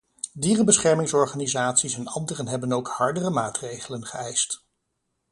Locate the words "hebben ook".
2.47-2.87